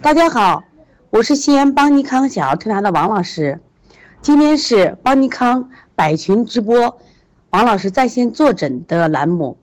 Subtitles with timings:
[0.00, 0.62] 大家好，
[1.10, 3.58] 我是西安邦尼康小儿推拿的王老师。
[4.22, 7.00] 今天是邦尼康百群直播，
[7.50, 9.58] 王老师在线坐诊的栏目。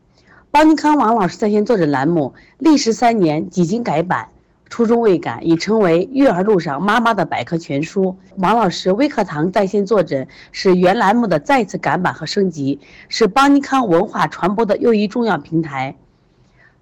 [0.51, 4.27] 邦尼康王老师在线坐诊栏目历时三年，几经改版，
[4.69, 8.17] 初衷未改，已成为育儿路上妈妈的百科全书。
[8.35, 15.95] 王老师微课堂在线坐诊是原栏目的再次改版和升级，是邦尼康文化传播的又一重要平台。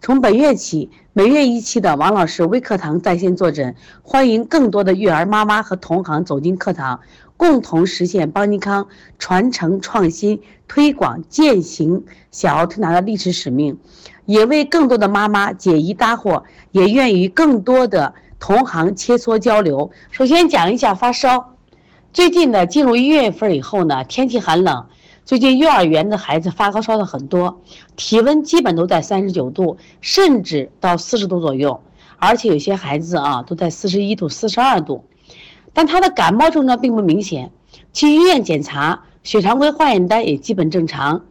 [0.03, 6.99] 从本月起，每月一期的王老师微课堂在线坐诊，欢迎更多的育儿妈妈和同行走进课堂，
[7.37, 8.85] 共同实现邦尼康
[9.17, 13.79] 传承创新、推广践行小儿推拿的历史使命，
[14.25, 19.89] 也为更多的妈妈解疑答惑，也愿与更多的同行切磋交流。
[20.11, 21.55] 首先讲一下发烧，
[22.11, 24.85] 最近呢，进入一月份以后呢，天气寒冷。
[25.25, 27.61] 最近幼儿园的孩子发高烧的很多，
[27.95, 31.81] 体温基本都在三十九度，甚至到四十度左右，
[32.17, 35.05] 而且有些孩子啊都在四十一度、四十二度，
[35.71, 37.51] 但他的感冒症状并不明显，
[37.93, 41.23] 去医院检查血常规化验单也基本正常，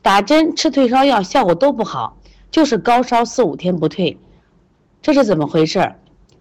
[0.00, 2.16] 打针吃退烧药效果都不好，
[2.52, 4.16] 就是高烧四五天不退，
[5.02, 5.92] 这是怎么回事？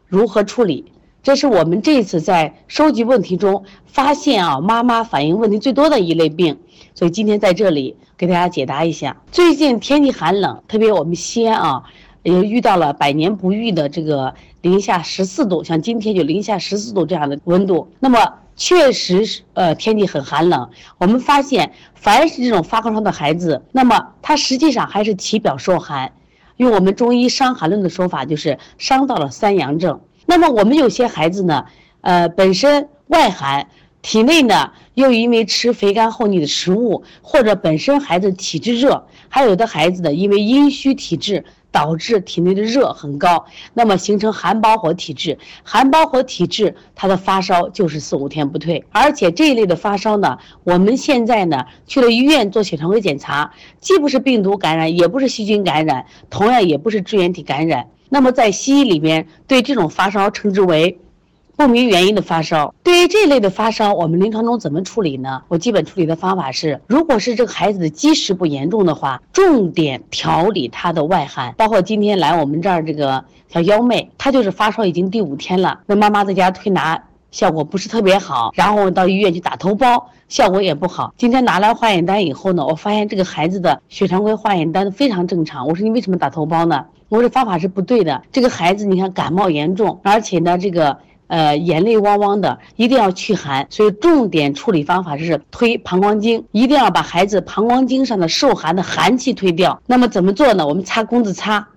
[0.06, 0.93] 如何处理？
[1.24, 6.60] 这是我们这次在收集问题中发现啊，妈妈反映问题最多的一类病，
[6.94, 9.16] 所以今天在这里给大家解答一下。
[9.32, 11.84] 最近天气寒冷，特别我们西安啊，
[12.24, 18.20] 也遇到了百年不遇的这个零下十四度，像今天就零下十四度这样的温度，那么
[18.58, 20.70] 确实是呃天气很寒冷。
[20.98, 26.12] 我们发现，凡是这种发高烧的孩子，那么他实际上还是体表受寒，
[26.58, 30.02] 用我们中医《伤寒论》的说法，就是伤到了三阳症。
[30.26, 31.66] 那么我们有些孩子呢，
[32.02, 33.68] 呃，本身外寒，
[34.02, 45.40] 体内呢又因为吃肥甘厚腻的食物，或者本身孩子体质热，还有的孩子呢因为阴虚体质导致体内的热很高，那么形成寒包火体质。
[45.64, 57.88] 寒包火体质，他的发烧就是四五天不退，而且这一类的发烧呢，我们现在呢去了医院做血常规检查，既不是病毒感染，也不是细菌感染，同样也不是支原体感染。
[58.14, 61.00] 那么在西医里面，对这种发烧称之为
[61.56, 62.72] 不明原因的发烧。
[62.84, 65.42] 对于这类的发烧，我们临床中怎么处理呢？
[65.48, 71.56] 我基本处理的方法是，如果是这个孩子的积食不严重的话，重点调理他的外寒。
[71.58, 81.12] 包括今天来我们这儿这个小幺妹，她就是发烧已经第五天了，那妈妈在家推拿效果不是特别好，然后到医院去打头孢，效果也不好。
[81.18, 85.68] 今天拿来化验单以后呢，我发现这个孩子的血常规化验单非常正常。
[85.68, 86.86] 我说你为什么打头孢呢？
[87.14, 88.24] 我的方法是不对的。
[88.32, 90.98] 这个孩子，你看感冒严重，而且呢，这个
[91.28, 93.68] 呃眼泪汪汪的，一定要驱寒。
[93.70, 99.80] 所以重点处理方法是推膀胱经，一定要把孩子膀胱经上的受寒的寒气推掉。
[99.86, 100.66] 那么怎么做呢？
[100.66, 101.68] 我们擦弓子擦，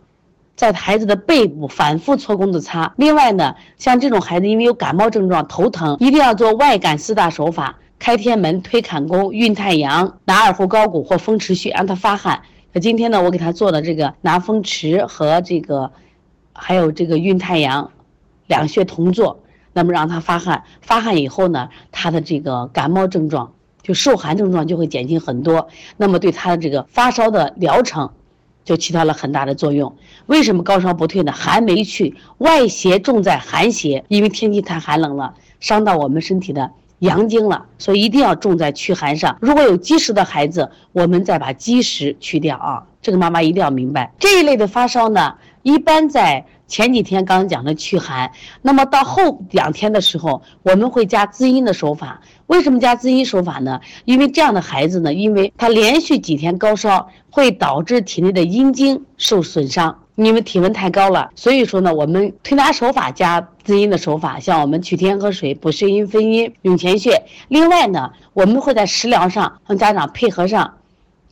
[0.56, 2.94] 在孩子的背部反复搓弓子擦。
[2.96, 12.40] 另外呢，像这种孩子因为有感冒症状、头疼，一定要做外感四大手法：开天门、推坎宫、运太阳、拿耳后高骨或风池穴，让他发汗。
[12.80, 15.92] 今天呢，我给他做的这个拿风池和这个，
[16.52, 17.90] 还有这个运太阳，
[18.46, 19.40] 两穴同做，
[19.72, 28.10] 那么让他发汗，发汗以后呢，他的这个感冒症状就受寒症状就会减轻很多，那么对他的这个发烧的疗程
[28.62, 29.96] 就起到了很大的作用。
[30.26, 31.32] 为什么高烧不退呢？
[31.32, 36.72] 寒没去，外邪重在寒邪，因为天气太寒冷了，伤到我们身体的。
[37.00, 39.36] 阳经了，所以一定要重在驱寒上。
[39.40, 42.82] 如果有积食的孩子，我们再把积食去掉啊。
[43.02, 52.20] 这个妈妈一定要明白，这一类的发烧呢，一般在前几天刚刚讲的驱寒，那么到后两天的时候，我们会加滋阴的手法。
[52.46, 53.80] 为什么加滋阴手法呢？
[54.04, 59.96] 因为这样的孩子呢，因为他连续几天高烧，会导致体内的阴经受损伤。
[60.24, 67.22] 因为体温太高了，所以说呢，我们推拿手法加滋阴的手法，像我们取天河水补肾阴分阴涌泉穴。
[67.48, 70.78] 另外呢，我们会在食疗上让家长配合上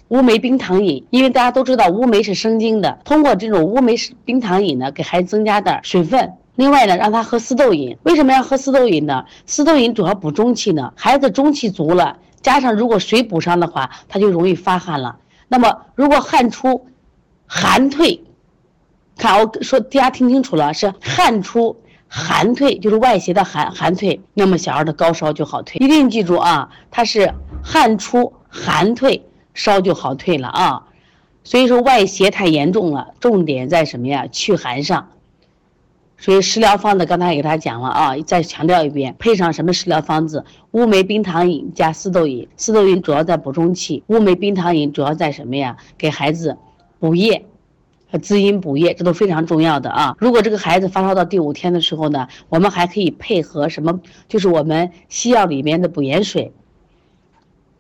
[0.09, 3.95] 乌梅冰糖饮，因为大家都知道乌梅是生津的，通过这种乌梅
[4.27, 6.35] 冰糖饮呢，给孩子增加点水分。
[6.57, 7.97] 另外呢，让他喝四豆饮。
[8.03, 9.25] 为什么要喝四豆饮呢？
[9.47, 15.17] 四豆饮主要补中气呢，孩子中气足了，加上如果水补上的话，他就容易发汗了。
[15.49, 16.87] 那么如果汗出，
[17.47, 18.23] 寒退。
[19.17, 21.77] 看，我说大家听清楚了，是汗出
[22.09, 25.79] 寒退，就是外邪的寒寒退，那么小儿的高烧就好退。
[25.85, 27.33] 一定记住啊，它是
[27.63, 29.25] 汗出寒退，
[29.55, 30.89] 烧就好退了啊。
[31.43, 34.27] 所以说外邪太严重了，重点在什么呀？
[34.31, 35.11] 祛寒上。
[36.17, 40.45] 所以食疗方子刚才给大家讲了啊，再强调一遍，配上什么食疗方子？
[40.71, 45.77] 乌梅冰糖饮加四豆饮，四豆饮主要在补中气，乌梅冰糖饮主要在什么呀？
[45.99, 46.57] 给孩子
[46.99, 47.45] 补液。
[48.19, 50.17] 滋阴补液，这都非常重要的啊。
[50.19, 54.01] 如果这个孩子发烧到第五天的时候呢，我们还可以配合什么？
[54.29, 56.53] 就是我们西药里面的补盐水，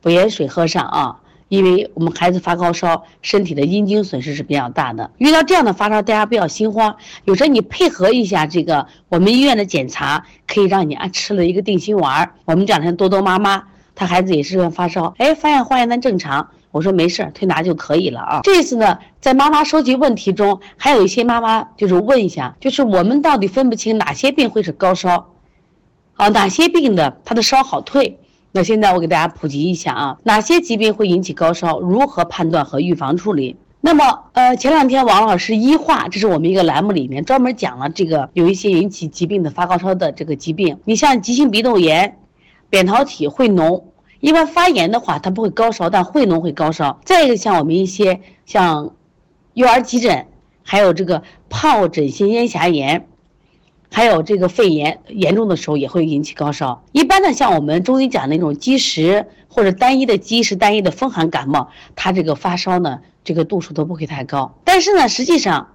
[0.00, 1.20] 补盐水喝上啊。
[1.48, 5.10] 因为我们孩子发高烧，身体的阴经损失是比较大的。
[5.18, 6.96] 遇到这样的发烧，大家不要心慌。
[7.26, 12.32] 有时候你配合一下这个我们医院的检查，可以让你啊吃了一个定心丸。
[12.46, 13.62] 我们这两天多多妈妈，
[13.94, 18.40] 她孩子也是发烧，哎，发现化验单正常，我说没事，推拿就可以了啊。
[18.42, 25.30] 这次呢，在妈妈收集问题中，还有一些妈妈就是问一下，就是我们到底分不清哪些病会是高烧，
[26.14, 28.18] 啊，哪些病的它的烧好退。
[28.50, 31.78] 那现在我给大家普及一下啊，哪些疾病会引起高烧？
[31.78, 33.56] 如何判断和预防处理？
[33.80, 40.76] 那么，呃，前两天王老师医话，这是我们一个栏目里面专门讲了这个有一些引起疾病的发高烧的这个疾病。
[40.86, 42.18] 你像急性鼻窦炎、
[42.68, 43.84] 扁桃体会脓，
[44.24, 46.98] 一般发炎的话它不会高烧，但会脓会高烧。
[47.04, 48.94] 再一个像我们一些像
[49.52, 50.26] 幼儿急诊，
[50.62, 53.06] 还有这个疱疹性咽峡炎。
[53.92, 56.82] 还有这个肺炎严重的时候也会引起高烧。
[56.92, 64.54] 一般的像我们中医讲那种积食或者单一的积食、单一的风寒感冒，它这个发烧呢，这个度数都不会太高。
[64.64, 65.74] 但是呢，实际上，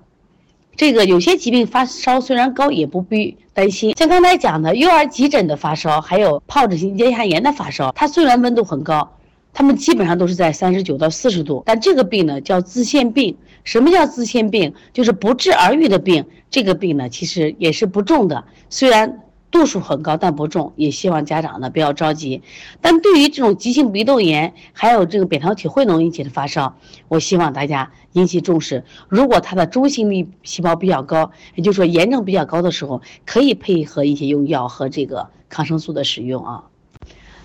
[0.80, 3.94] 这个有些疾病发烧虽然高，也不必担心。
[3.98, 9.18] 像刚才讲的幼儿急诊的发烧，还有疱疹性咽峡炎的发烧，它虽然温度很高。
[9.52, 13.36] 他们基本上都是在三十九到四十度，但这个病呢叫自限病。
[13.66, 14.74] 什么叫自限病？
[14.94, 16.24] 就是不治而愈的病。
[16.50, 19.20] 这个病呢其实也是不重的，虽然
[19.52, 20.74] 度数很高，但不重。
[20.76, 22.42] 也希望家长呢不要着急。
[22.82, 26.76] 但对于这种急性鼻窦炎，还有这个扁桃体会脓引起的发烧，
[27.08, 28.84] 我希望大家引起重视。
[29.08, 36.64] 如果他的中性粒细胞比较高，也就是说炎症比较高的时候，可以配合一些用药和这个抗生素的使用啊。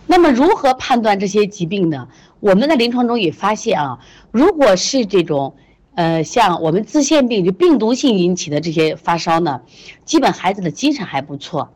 [0.07, 2.09] 那么如何判断这些疾病呢？
[2.41, 3.99] 我们在临床中也发现啊，
[4.31, 5.55] 如果是这种，
[5.95, 9.63] 呃，像我们自限病就病毒性引起的这些发烧呢，
[10.05, 11.71] 基本孩子的精神还不错。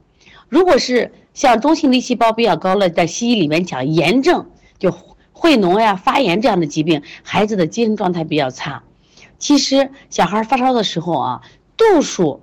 [0.49, 4.47] 如果是像中性粒细胞比较高了，在西医里面讲炎症，
[4.79, 4.93] 就
[5.33, 8.83] 会脓呀、发炎这样的疾病，孩子的精神状态比较差。
[9.39, 11.43] 其实小孩发烧的时候啊，
[11.77, 12.41] 度数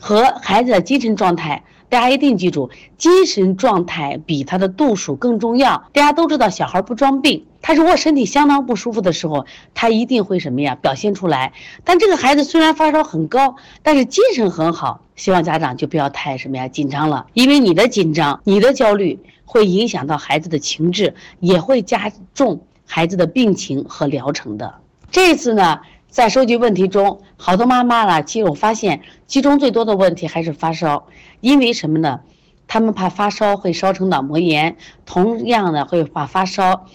[0.00, 1.64] 和孩子的精神状态。
[1.90, 5.90] 大家一定记住，精神状态比他的度数更重要。
[5.92, 10.74] 大家都知道，小孩不装病，他如果身体相当不舒服的时候，他一定会什么呀？
[10.74, 11.52] 表现出来。
[11.84, 13.54] 但这个孩子虽然发烧很高，
[13.84, 15.02] 但是精神很好。
[15.16, 24.74] 希望家长就不要太什么呀紧张了，因为你的紧张、你的焦虑会影响到孩子的情志，也会加重孩子的病情和疗程的。
[25.10, 25.80] 这次呢？
[26.08, 31.06] 在收集问题中，好多妈妈呢，其实我发现其中最多的问题还是发烧，
[31.40, 32.20] 因为什么呢？
[32.68, 36.86] 他们怕发烧会烧成脑膜炎，同样的会怕发烧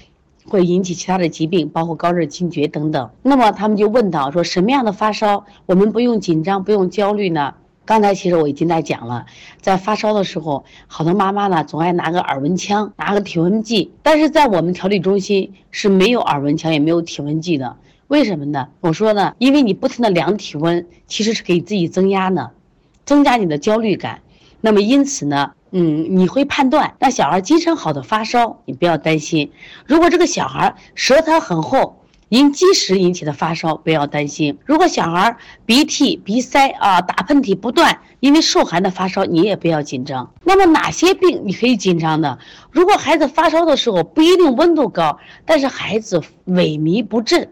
[0.46, 3.10] 会引起其他的疾病，包括高热惊厥等等。
[3.22, 7.56] 那么他们就问到说，什么样的发烧我们不用紧张、不用焦虑呢？
[7.90, 9.26] 刚才其实我已经在讲了，
[9.62, 17.78] 在发烧的时候，好多妈妈呢总爱拿个耳温枪、拿个体温计，但是在我们调理中心是没有耳温枪也没有体温计的。
[18.08, 18.68] 为什么呢？
[18.82, 22.52] 我说呢，因为你不停的量体温，其实是给自己增压呢，
[23.06, 24.22] 增加你的焦虑感。
[24.62, 29.52] 那么因此呢，嗯，你会判断，那小孩精神好的发烧，你不要担心。
[29.88, 31.99] 如果这个小孩舌苔很厚，
[32.30, 34.58] 因积食引起的发烧，不要担心。
[34.66, 35.36] 如果小孩
[35.66, 40.32] 鼻涕、鼻塞啊，打喷嚏不断，因为受寒的发烧，你也不要紧张。
[40.44, 42.38] 那么哪些病你可以紧张呢？
[42.72, 47.50] 如果孩子发烧的时候不一定温度高，但是孩子萎靡不振。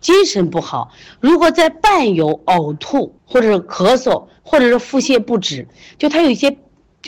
[0.00, 5.66] 精神不好，如果在伴有呕吐，或者是咳嗽，或者是腹泻不止，
[5.98, 6.56] 就他有一些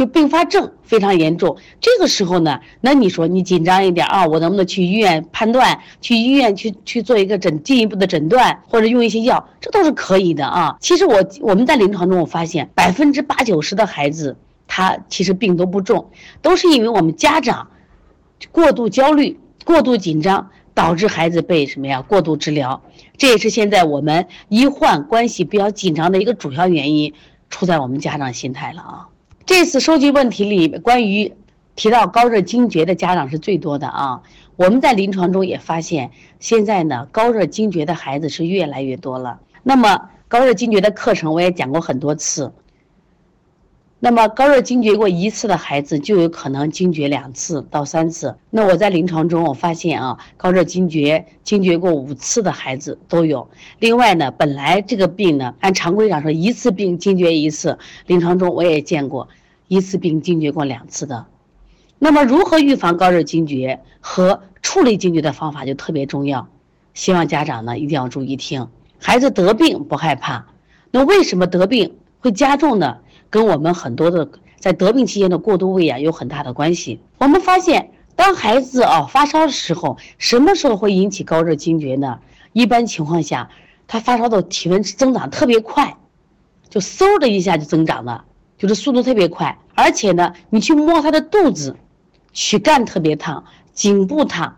[0.01, 1.59] 就并发症非常严重。
[1.79, 5.79] 这个时候呢，那你说你紧张一点啊，我能不能去医院判断？
[6.01, 10.75] 去医院去去做一个诊进一步的诊断，或者用一些药，这都是可以的啊。
[10.81, 17.69] 其实我我们在临床中我发现，百分之八九十的孩子他其实病都不重，都是因为我们家长
[18.51, 20.49] 过度焦虑、过度紧张。
[20.73, 22.01] 导致孩子被什么呀？
[22.01, 22.81] 过度治疗，
[23.19, 27.13] 这也是现在我们医患关系比较紧张的一个主要原因，
[27.51, 29.10] 出在我们家长心态了啊。
[29.51, 31.33] 这次收集问题里，关于
[31.75, 34.23] 提到高热惊厥的家长是最多的啊。
[34.55, 39.41] 我们在临床中也发现，现在呢，高热惊厥的孩子是越来越多了。
[39.65, 42.53] 那么，高热惊厥的课程我也讲过很多次。
[43.99, 48.37] 那么高热惊厥过一次的孩子，就有可能惊厥两次到三次。
[48.51, 53.51] 那我在临床中我发现啊，高热惊厥惊厥过五次的孩子都有。
[53.81, 57.77] 另外呢，本来这个病呢，按常规上说一次病惊厥一次，
[58.07, 59.29] 临床中我也见过
[59.71, 61.27] 一次病惊厥过两次的。
[62.01, 66.49] 那么如何预防高热惊厥和处理惊厥的方法就特别重要，
[66.93, 68.67] 希望家长呢一定要注意听。
[68.99, 70.47] 孩子得病不害怕，
[70.91, 72.97] 那为什么得病会加重呢？
[73.31, 76.99] 跟我们很多的在得病期间的过度喂养有很大的关系。
[77.19, 82.19] 我们发现，当孩子啊发烧的时候，什么时候会引起高热惊厥呢？
[82.53, 83.51] 一般情况下，
[83.87, 85.97] 他发烧的体温增长特别快，
[86.69, 88.25] 就嗖的一下就增长了，
[88.61, 89.59] 就是速度特别快。
[89.75, 91.75] 而且呢，你去摸他的肚子，
[92.35, 94.55] 躯干特别烫，颈部烫。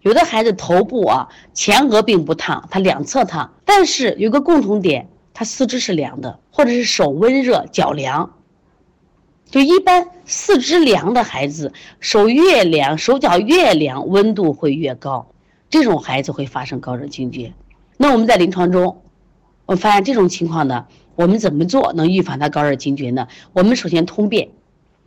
[0.00, 8.34] 有的孩子头部啊前额并不烫，他两侧烫，但是有个共同点，他四肢是凉的，或者是手温热脚凉。
[9.48, 15.30] 就一般四肢凉的孩子，手越凉，手脚越凉，温度会越高，
[15.70, 17.52] 这种孩子会发生高热惊厥。
[17.96, 19.00] 那我们在临床中，
[19.66, 23.28] 我发现这种情况呢，我们怎么做能预防他高热惊厥呢？
[23.52, 24.48] 我们首先通便，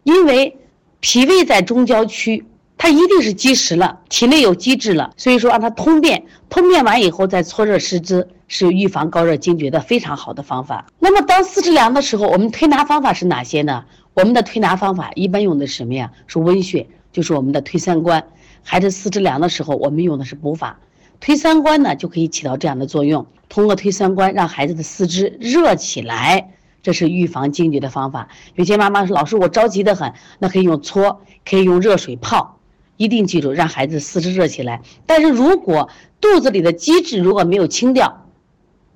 [0.04, 0.58] 因为
[1.00, 2.46] 脾胃在中焦区。
[2.80, 10.86] 它一定是积食了，体内有积滞了，所以说让它通便，通便完以后再搓热湿肢，是预防高热惊厥的非常好的方法。
[11.00, 13.86] 那么当四肢凉的时候，我们推拿方法是哪些呢？
[14.14, 16.12] 我们的推拿方法一般用的什么呀？
[16.28, 18.24] 是温穴，就是我们的推三关。
[18.62, 20.80] 孩子四肢凉的时候，我们用的是补法，
[21.19, 23.25] 推三关呢就可以起到这样的作用。
[23.50, 28.27] 通过推三关，让孩子的四肢热起来，这是预防惊厥的方法。
[28.55, 32.59] 有些妈妈说：“老师，我着急的很。”那可以用搓，可以用热水泡。
[32.97, 34.81] 一定记住，让孩子四肢热起来。
[35.05, 38.25] 但是如果肚子里的积滞如果没有清掉，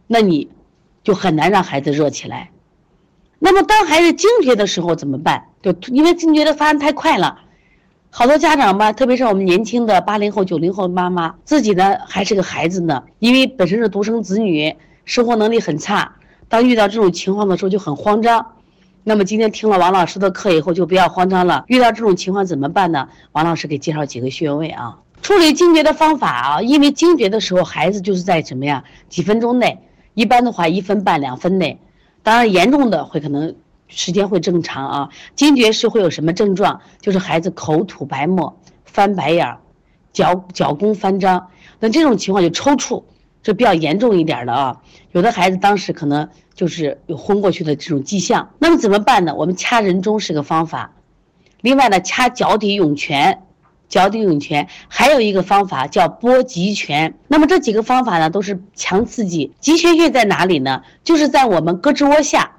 [0.08, 0.50] 那你
[1.04, 2.50] 就很难让孩子热起来。
[3.40, 5.46] 那么当孩子惊厥的时候怎么办？
[5.62, 7.40] 就因为惊厥的发生太快了，
[8.14, 14.76] 好多家长吧，特别是我们年轻的八零后、九零后妈妈，自己呢还是个孩子呢，因为本身是独生子女，
[15.06, 16.14] 生活能力很差，
[16.50, 18.46] 当遇到这种情况的时候就很慌张。
[19.06, 21.64] 那么今天听了王老师的课以后，就不要慌张了。
[21.68, 23.08] 遇到这种情况怎么办呢？
[23.32, 26.62] 王老师给介绍几个穴位啊，处理惊厥的方法啊。
[26.62, 28.84] 因为惊厥的时候，孩子就是在什么呀？
[29.08, 29.80] 几分钟内，
[30.16, 31.80] 一般的话一分半两分内。
[32.24, 33.56] 当然严重的会可能
[33.92, 35.10] 时间会正常啊。
[35.36, 36.82] 惊厥是会有什么症状？
[37.00, 39.58] 就是孩子口吐白沫、翻白眼、
[40.12, 41.48] 脚脚弓翻张。
[41.80, 43.04] 那这种情况就抽搐，
[43.44, 44.82] 这比较严重一点的啊。
[45.12, 46.28] 有的孩子当时可能。
[46.54, 49.34] 就是有昏过去的这种迹象，那么怎么办呢？
[49.34, 50.94] 我们掐人中是个方法，
[51.62, 53.42] 另外呢，掐脚底涌泉，
[53.90, 57.18] 脚底涌泉还有一个方法叫拨极泉。
[57.28, 59.54] 那么这几个方法呢，都是强刺激。
[59.60, 60.84] 极泉穴在哪里呢？
[61.04, 62.52] 就是在我们胳肢窝下。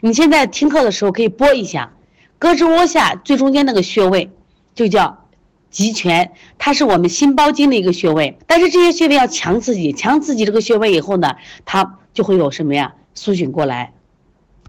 [0.00, 1.92] 你现在听课的时候可以拨一下，
[2.38, 4.30] 胳肢窝下最中间那个穴位
[4.72, 5.26] 就叫
[5.70, 8.38] 极泉，它是我们心包经的一个穴位。
[8.46, 12.94] 但是这些穴位要强刺激，强刺激这个穴位以后呢，它就会有什么呀？
[13.14, 13.92] 苏醒过来，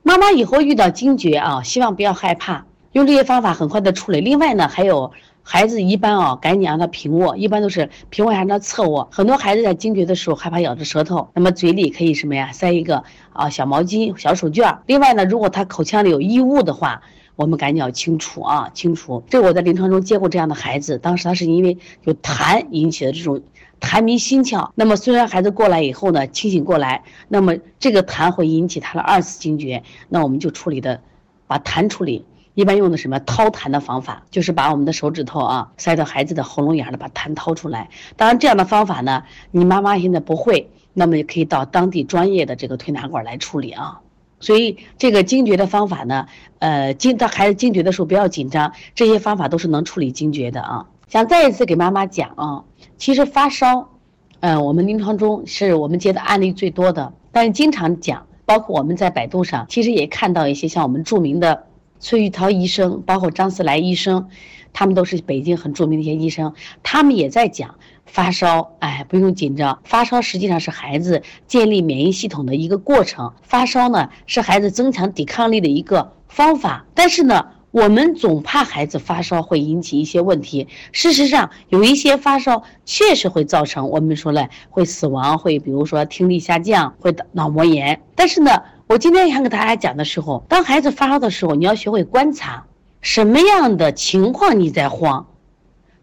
[0.02, 4.22] 妈妈以后遇到惊厥啊，希望不要害怕，用这些方法很快的处理。
[4.22, 5.12] 另外呢，还有
[5.44, 9.08] 孩子一般啊，赶紧让他平卧，一般都是平卧还是侧卧。
[9.12, 13.04] 很多孩子在惊厥的时候害怕咬着舌头，那么嘴里可以什么呀，塞一个
[13.34, 14.80] 啊小毛巾、小手绢。
[14.86, 17.02] 另外呢，如果他口腔里有异物的话，
[17.36, 19.24] 我们赶紧要清除啊，清除。
[19.30, 23.42] 这我在临床中接过这样的孩子，当时他是因为有痰引起的这种。
[23.82, 31.00] 痰迷心窍，那么虽然孩子过来以后呢，清醒过来，那么这个痰会引起他的二次惊厥，那我们就处理的，
[31.48, 37.90] 把痰处理，一般用的什么掏痰的方法，就是把我们的手指头啊塞到孩子的喉咙眼儿里，把痰掏出来。
[38.18, 44.02] 当然这样的方法呢，你妈妈现在不会，那么也可以到当地专业的这个推拿馆来处理啊。
[44.42, 46.28] 所以这个惊厥的方法呢，
[46.60, 50.86] 呃，惊到孩子惊厥的时候不要紧张，这些方法都是能处理惊厥的啊。
[51.08, 52.64] 想再一次给妈妈讲啊。
[52.98, 53.90] 其实发烧，
[54.42, 61.66] 嗯，我们临床中是我们接的案例最多的，但是经常讲，包括我们在百度上，其实也看到一些像我们著名的
[62.00, 64.30] 崔玉涛医生，包括张思来医生，
[64.74, 67.76] 他们都是北京很著名的一些医生，他们也在讲
[68.06, 77.48] 发烧，哎，不用紧张，发烧实际上是孩子建立免疫系统的一个过程，发烧呢是孩子增强抵抗力的一个方法，但是呢。
[77.72, 80.68] 我们总怕孩子发烧会引起一些问题。
[80.92, 88.02] 事实上，有一些发烧确实会造成我们说了会死亡，会比如说听力下降，会脑膜炎。
[88.16, 92.66] 但是呢，我今天想给大家讲的时候，当孩子发烧的时候，你要学会观察
[93.02, 95.28] 什么样的情况你在慌。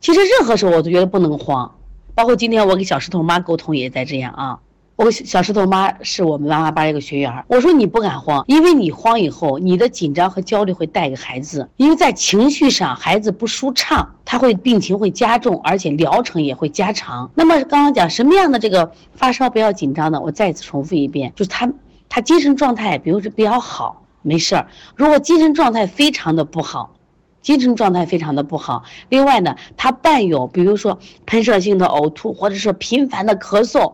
[0.01, 1.75] 其实任何时候我都觉得不能慌，
[2.15, 4.61] 包括今天我跟小石头妈沟通也在这样啊。
[4.97, 17.31] 我小石头妈是我们妈妈班一个学员我说你不敢慌，因为你慌以后，你的紧张和焦虑会带给孩子，因为在情绪上孩子不舒畅，他会病情会加重，而且疗程也会加长。
[17.35, 21.71] 那么刚刚讲什么样的这个发烧不要紧张呢，我再次重复一遍，就是他
[22.09, 24.67] 他精神状态，比如说比较好，没事儿。
[24.95, 26.97] 如果精神状态非常的不好，
[27.43, 33.93] 精神状态非常的不好，另外呢，他伴有比如说喷射性的呕吐，或者是频繁的咳嗽。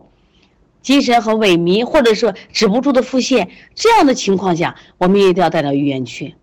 [0.83, 6.35] 精神和萎靡，或者说止不住的腹泻，这样的情况下，我们一定要带到医院去，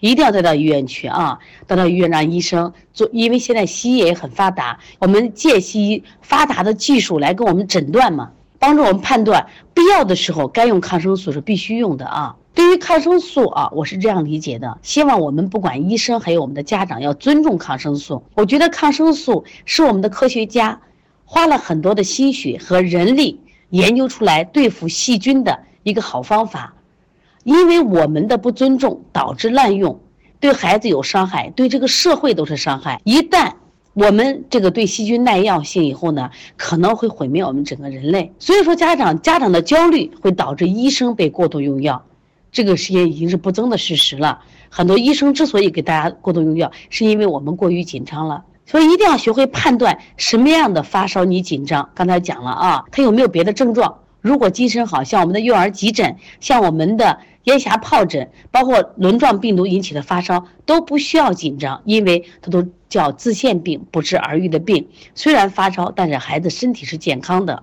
[0.00, 1.38] 一定要带到医院去啊！
[1.66, 12.36] 带到医院让医生做，因为现在西医也很发达，我们借西医发达的技术来给我们诊断嘛，帮助我们判断必要的时候该用抗生素是必须用的啊。
[12.54, 18.24] 对于抗生素啊，我是这样理解的，希望我们不管医生还有我们的家长要尊重抗生素。
[18.34, 20.80] 我觉得抗生素是我们的科学家。
[21.30, 26.72] 花了很多的心血和人力研究出来对付细菌的一个好方法，
[27.44, 30.00] 因为我们的不尊重导致滥用，
[30.40, 32.98] 对孩子有伤害，对这个社会都是伤害。
[33.04, 33.52] 一旦
[33.92, 38.32] 我们这个对细菌耐药性以后呢，可能会毁灭我们整个人类。
[38.38, 42.02] 所以说，家长家长的焦虑会导致医生被过度用药，
[42.50, 44.40] 这个实验已经是不争的事实了。
[44.70, 48.42] 很多医生之所以给大家过度用药，是因为我们过于紧张了。
[48.68, 51.88] 所以一定要学会判断什么样的发烧你紧张。
[51.94, 54.00] 刚才讲了啊，他有没有别的症状？
[54.20, 64.86] 如果精神好，像我们的幼儿急诊，像我们的咽峡疱疹，包括轮状病毒引起的发烧，都不需要紧张，因为它都叫自限病，不治而愈的病。
[65.14, 67.56] 虽然发烧，但是孩子身体是健康的。